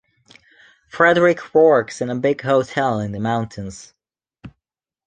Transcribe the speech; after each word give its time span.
Frédéric 0.91 1.53
works 1.53 2.01
in 2.01 2.09
a 2.09 2.15
big 2.15 2.41
hotel 2.41 2.99
in 2.99 3.11
the 3.11 3.19
mountains. 3.19 3.93